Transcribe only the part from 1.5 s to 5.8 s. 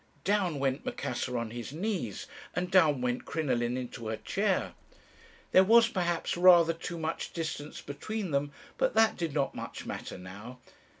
his knees, and down went Crinoline into her chair. There